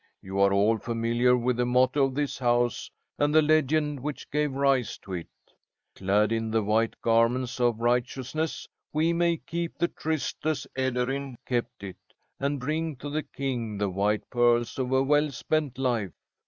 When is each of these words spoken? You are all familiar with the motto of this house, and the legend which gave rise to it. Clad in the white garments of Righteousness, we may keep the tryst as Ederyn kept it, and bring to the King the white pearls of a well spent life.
You 0.19 0.39
are 0.39 0.51
all 0.51 0.79
familiar 0.79 1.37
with 1.37 1.57
the 1.57 1.65
motto 1.67 2.05
of 2.05 2.15
this 2.15 2.39
house, 2.39 2.89
and 3.19 3.35
the 3.35 3.43
legend 3.43 3.99
which 3.99 4.31
gave 4.31 4.51
rise 4.51 4.97
to 4.97 5.13
it. 5.13 5.27
Clad 5.95 6.31
in 6.31 6.49
the 6.49 6.63
white 6.63 6.99
garments 7.03 7.59
of 7.59 7.79
Righteousness, 7.79 8.67
we 8.91 9.13
may 9.13 9.37
keep 9.37 9.77
the 9.77 9.89
tryst 9.89 10.43
as 10.43 10.65
Ederyn 10.75 11.35
kept 11.45 11.83
it, 11.83 11.97
and 12.39 12.59
bring 12.59 12.95
to 12.95 13.11
the 13.11 13.21
King 13.21 13.77
the 13.77 13.89
white 13.91 14.27
pearls 14.31 14.79
of 14.79 14.91
a 14.91 15.03
well 15.03 15.29
spent 15.29 15.77
life. 15.77 16.13